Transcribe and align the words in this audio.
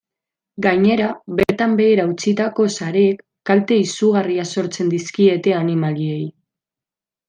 Gainera, 0.65 1.09
bertan 1.41 1.75
behera 1.81 2.07
utzitako 2.15 2.67
sareek 2.79 3.23
kalte 3.53 3.79
izugarriak 3.85 4.53
sortzen 4.59 4.93
dizkiete 4.99 5.59
animaliei. 5.63 6.23